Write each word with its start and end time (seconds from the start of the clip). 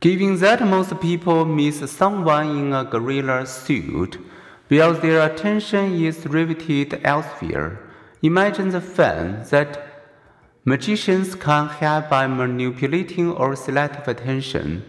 Given 0.00 0.36
that 0.38 0.64
most 0.64 1.00
people 1.00 1.44
miss 1.44 1.90
someone 1.90 2.56
in 2.56 2.72
a 2.72 2.84
gorilla 2.84 3.44
suit, 3.46 4.16
because 4.68 5.00
their 5.00 5.26
attention 5.28 6.00
is 6.00 6.24
riveted 6.24 7.00
elsewhere, 7.02 7.80
imagine 8.22 8.68
the 8.68 8.80
fun 8.80 9.44
that 9.50 9.82
magicians 10.64 11.34
can 11.34 11.66
have 11.66 12.08
by 12.08 12.28
manipulating 12.28 13.34
our 13.34 13.56
selective 13.56 14.06
attention. 14.06 14.84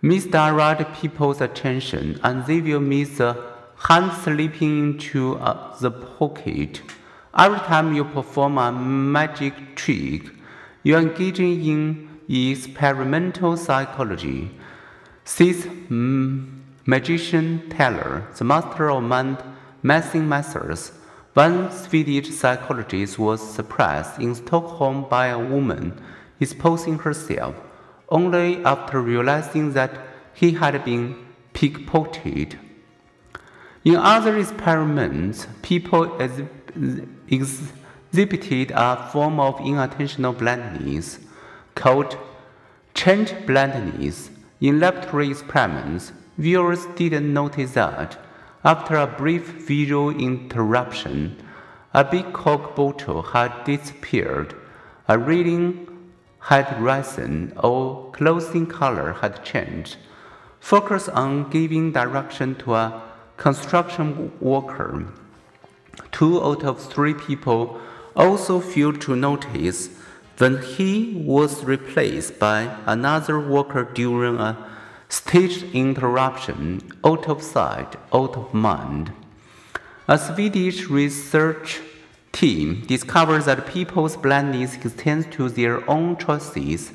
Misdirect 0.00 0.94
people's 0.98 1.42
attention, 1.42 2.18
and 2.22 2.46
they 2.46 2.62
will 2.62 2.80
miss 2.80 3.18
the 3.18 3.36
hand 3.76 4.10
slipping 4.22 4.78
into 4.78 5.36
uh, 5.36 5.76
the 5.80 5.90
pocket. 5.90 6.80
Every 7.36 7.58
time 7.58 7.94
you 7.94 8.04
perform 8.04 8.56
a 8.56 8.72
magic 8.72 9.76
trick, 9.76 10.30
you 10.82 10.96
are 10.96 11.00
engaging 11.00 11.62
in 11.62 12.09
experimental 12.30 13.56
psychology. 13.56 14.50
Says 15.24 15.66
mm, 15.66 16.60
magician 16.86 17.68
Teller, 17.70 18.26
the 18.36 18.44
master 18.44 18.90
of 18.90 19.02
mathing 19.02 20.26
methods. 20.26 20.92
One 21.34 21.70
Swedish 21.70 22.30
psychologist 22.30 23.18
was 23.18 23.40
surprised 23.40 24.20
in 24.20 24.34
Stockholm 24.34 25.06
by 25.08 25.28
a 25.28 25.38
woman 25.38 26.00
exposing 26.40 26.98
herself, 26.98 27.54
only 28.08 28.64
after 28.64 29.00
realizing 29.00 29.72
that 29.74 29.92
he 30.34 30.52
had 30.52 30.84
been 30.84 31.16
pickpocketed. 31.54 32.58
In 33.84 33.96
other 33.96 34.36
experiments, 34.38 35.46
people 35.62 36.18
exhibited 37.28 38.72
a 38.74 39.08
form 39.12 39.40
of 39.40 39.56
inattentional 39.56 40.36
blindness 40.36 41.18
called 41.74 42.18
change 42.94 43.34
blindness. 43.46 44.30
In 44.60 44.80
laboratory 44.80 45.30
experiments, 45.30 46.12
viewers 46.36 46.86
didn't 46.96 47.32
notice 47.32 47.72
that 47.72 48.18
after 48.62 48.96
a 48.96 49.06
brief 49.06 49.46
visual 49.66 50.10
interruption, 50.10 51.36
a 51.94 52.04
big 52.04 52.32
Coke 52.32 52.76
bottle 52.76 53.22
had 53.22 53.64
disappeared, 53.64 54.54
a 55.08 55.18
reading 55.18 55.86
had 56.40 56.80
risen, 56.80 57.52
or 57.56 58.10
clothing 58.12 58.66
color 58.66 59.14
had 59.14 59.44
changed. 59.44 59.96
Focus 60.60 61.08
on 61.08 61.48
giving 61.50 61.92
direction 61.92 62.54
to 62.56 62.74
a 62.74 63.02
construction 63.36 64.30
worker. 64.40 65.06
Two 66.12 66.42
out 66.42 66.62
of 66.64 66.78
three 66.80 67.14
people 67.14 67.80
also 68.14 68.60
failed 68.60 69.00
to 69.00 69.16
notice 69.16 69.88
when 70.40 70.62
he 70.62 71.12
was 71.26 71.64
replaced 71.64 72.38
by 72.38 72.74
another 72.86 73.38
worker 73.38 73.84
during 73.84 74.38
a 74.38 74.56
staged 75.10 75.64
interruption, 75.74 76.80
out 77.04 77.28
of 77.28 77.42
sight, 77.42 77.96
out 78.14 78.34
of 78.36 78.54
mind. 78.54 79.12
A 80.08 80.16
Swedish 80.16 80.88
research 80.88 81.80
team 82.32 82.86
discovered 82.86 83.42
that 83.42 83.66
people's 83.66 84.16
blindness 84.16 84.76
extends 84.76 85.26
to 85.36 85.50
their 85.50 85.88
own 85.90 86.16
choices. 86.16 86.92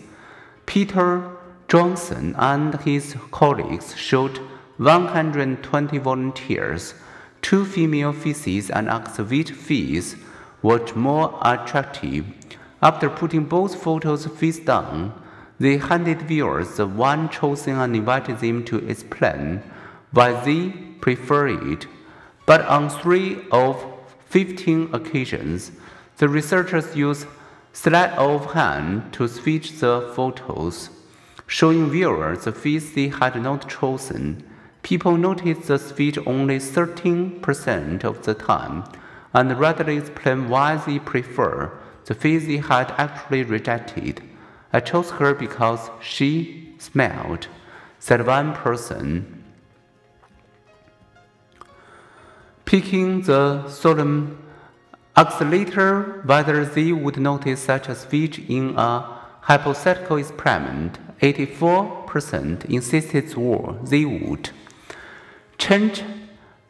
Peter 0.65 1.29
Johansson 1.67 2.35
and 2.39 2.73
his 2.81 3.15
colleagues 3.29 3.95
showed 3.95 4.39
120 4.77 5.97
volunteers, 5.99 6.95
two 7.43 7.63
female 7.63 8.11
faces 8.11 8.71
and 8.71 8.89
exhibit 8.89 9.49
face 9.49 10.15
were 10.63 10.83
more 10.95 11.37
attractive. 11.43 12.25
After 12.85 13.09
putting 13.09 13.45
both 13.45 13.81
photos 13.81 14.27
face 14.27 14.59
down, 14.59 15.11
they 15.57 15.77
handed 15.77 16.21
viewers 16.21 16.77
the 16.77 16.85
one 16.85 17.29
chosen 17.29 17.77
and 17.77 17.95
invited 17.95 18.37
them 18.37 18.63
to 18.65 18.77
explain 18.87 19.63
why 20.11 20.33
they 20.45 20.69
prefer 21.01 21.47
it. 21.47 21.87
But 22.45 22.61
on 22.67 22.91
three 22.91 23.39
of 23.51 23.83
15 24.29 24.93
occasions, 24.93 25.71
the 26.17 26.29
researchers 26.29 26.95
used 26.95 27.25
sleight 27.73 28.11
of 28.19 28.53
hand 28.53 29.11
to 29.13 29.27
switch 29.29 29.79
the 29.79 30.11
photos, 30.15 30.91
showing 31.47 31.89
viewers 31.89 32.43
the 32.43 32.51
face 32.51 32.93
they 32.93 33.07
had 33.07 33.41
not 33.41 33.67
chosen. 33.67 34.43
People 34.83 35.17
noticed 35.17 35.69
the 35.69 35.79
switch 35.79 36.19
only 36.27 36.59
13% 36.59 38.03
of 38.03 38.23
the 38.25 38.35
time 38.35 38.83
and 39.33 39.59
readily 39.59 39.97
explained 39.97 40.51
why 40.51 40.75
they 40.75 40.99
prefer 40.99 41.71
the 42.05 42.13
they 42.13 42.57
had 42.57 42.91
actually 42.97 43.43
rejected. 43.43 44.21
I 44.71 44.79
chose 44.79 45.11
her 45.11 45.33
because 45.33 45.89
she 46.01 46.73
smiled, 46.77 47.47
said 47.99 48.25
one 48.25 48.53
person. 48.53 49.43
Picking 52.65 53.21
the 53.21 53.67
solemn 53.69 54.37
accelerator 55.17 56.21
whether 56.25 56.65
they 56.65 56.91
would 56.91 57.17
notice 57.17 57.61
such 57.61 57.87
a 57.87 57.95
speech 57.95 58.39
in 58.49 58.75
a 58.77 59.15
hypothetical 59.41 60.17
experiment, 60.17 60.99
84% 61.21 62.65
insisted 62.65 63.29
they 63.89 64.05
would. 64.05 64.49
Change 65.57 66.03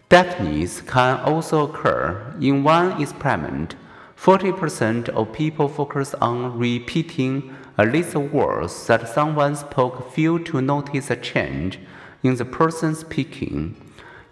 deafness 0.09 0.81
can 0.81 1.19
also 1.22 1.67
occur. 1.67 2.35
In 2.40 2.63
one 2.63 3.02
experiment, 3.02 3.75
40% 4.17 5.09
of 5.09 5.33
people 5.33 5.67
focused 5.67 6.15
on 6.21 6.57
repeating 6.57 7.55
a 7.77 7.85
list 7.85 8.15
of 8.15 8.33
words 8.33 8.87
that 8.87 9.09
someone 9.09 9.55
spoke 9.55 10.11
failed 10.11 10.45
to 10.47 10.61
notice 10.61 11.11
a 11.11 11.15
change 11.15 11.79
in 12.23 12.35
the 12.35 12.45
person 12.45 12.95
speaking. 12.95 13.75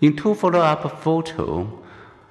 In 0.02 0.16
two 0.16 0.34
follow 0.34 0.60
up 0.60 1.04
photo 1.04 1.80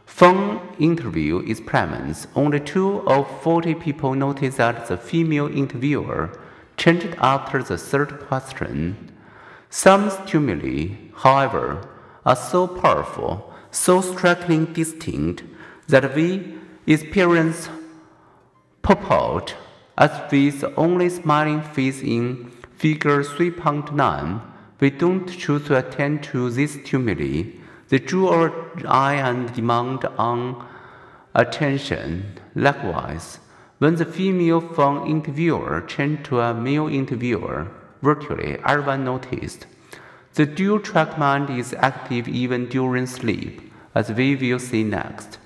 phone 0.06 0.60
interview 0.78 1.38
experiments, 1.38 2.26
only 2.34 2.60
two 2.60 3.00
of 3.08 3.42
40 3.42 3.74
people 3.76 4.14
noticed 4.14 4.58
that 4.58 4.86
the 4.86 4.96
female 4.96 5.46
interviewer 5.46 6.38
changed 6.76 7.14
after 7.18 7.62
the 7.62 7.78
third 7.78 8.20
question. 8.26 9.10
Some 9.70 10.10
stimuli, 10.10 10.96
however, 11.14 11.88
are 12.26 12.36
so 12.36 12.66
powerful, 12.66 13.52
so 13.70 14.00
strikingly 14.00 14.72
distinct, 14.72 15.44
that 15.88 16.14
we 16.14 16.58
experience 16.86 17.68
pop-out 18.82 19.54
as 19.96 20.10
with 20.32 20.64
only 20.76 21.08
smiling 21.08 21.62
face 21.62 22.02
in 22.02 22.50
figure 22.76 23.22
3.9. 23.22 24.42
We 24.80 24.90
don't 24.90 25.26
choose 25.28 25.64
to 25.66 25.76
attend 25.78 26.24
to 26.24 26.50
this 26.50 26.72
stimuli. 26.72 27.44
They 27.88 27.98
draw 27.98 28.32
our 28.32 28.52
eye 28.86 29.14
and 29.14 29.52
demand 29.52 30.04
on 30.18 30.66
attention. 31.34 32.40
Likewise, 32.56 33.38
when 33.78 33.94
the 33.96 34.04
female 34.04 34.60
phone 34.60 35.06
interviewer 35.06 35.82
changed 35.82 36.24
to 36.24 36.40
a 36.40 36.54
male 36.54 36.88
interviewer, 36.88 37.70
virtually 38.00 38.58
everyone 38.66 39.04
noticed. 39.04 39.66
The 40.34 40.46
dual 40.46 40.80
track 40.80 41.18
mind 41.18 41.50
is 41.50 41.74
active 41.74 42.26
even 42.26 42.68
during 42.68 43.06
sleep, 43.06 43.70
as 43.94 44.10
we 44.10 44.34
will 44.34 44.58
see 44.58 44.82
next. 44.82 45.38